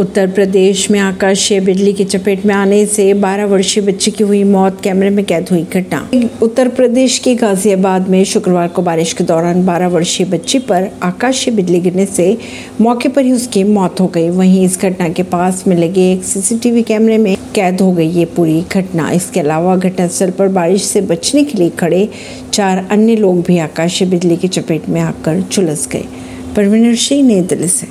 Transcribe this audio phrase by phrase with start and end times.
[0.00, 4.44] उत्तर प्रदेश में आकाशीय बिजली की चपेट में आने से 12 वर्षीय बच्चे की हुई
[4.44, 6.10] मौत, कैमरे में कैद हुई घटना।
[6.42, 11.54] उत्तर प्रदेश के गाजियाबाद में शुक्रवार को बारिश के दौरान 12 वर्षीय बच्ची पर आकाशीय
[11.54, 12.38] बिजली गिरने से
[12.80, 16.24] मौके पर ही उसकी मौत हो गई। वहीं इस घटना के पास में लगे एक
[16.24, 21.00] सीसीटीवी कैमरे में कैद हो गई ये पूरी घटना। इसके अलावा घटनास्थल पर बारिश से
[21.00, 22.08] बचने के लिए खड़े
[22.52, 26.04] चार अन्य लोग भी आकाशीय बिजली की चपेट में आकर झुलस गए।
[26.56, 27.86] परवीनर सिंह, नई दिल्ली से।